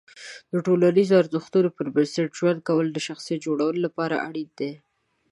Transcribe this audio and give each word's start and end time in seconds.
د 0.51 0.53
ټولنیزو 0.65 1.13
ارزښتونو 1.21 1.69
پر 1.77 1.87
بنسټ 1.95 2.29
ژوند 2.39 2.59
کول 2.67 2.85
د 2.91 2.97
شخصیت 3.07 3.39
جوړونې 3.47 3.79
لپاره 3.85 4.15
اړین 4.27 4.49
دي. 4.59 4.71